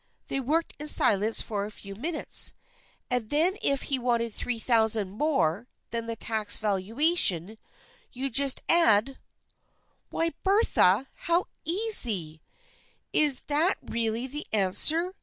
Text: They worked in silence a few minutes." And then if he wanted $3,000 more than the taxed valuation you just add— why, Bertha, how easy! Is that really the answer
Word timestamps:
They 0.29 0.39
worked 0.39 0.73
in 0.79 0.87
silence 0.87 1.43
a 1.47 1.69
few 1.69 1.93
minutes." 1.93 2.55
And 3.11 3.29
then 3.29 3.55
if 3.61 3.83
he 3.83 3.99
wanted 3.99 4.31
$3,000 4.31 5.07
more 5.07 5.67
than 5.91 6.07
the 6.07 6.15
taxed 6.15 6.59
valuation 6.59 7.55
you 8.11 8.31
just 8.31 8.63
add— 8.67 9.19
why, 10.09 10.31
Bertha, 10.41 11.07
how 11.17 11.45
easy! 11.65 12.41
Is 13.13 13.41
that 13.41 13.77
really 13.83 14.25
the 14.25 14.47
answer 14.51 15.13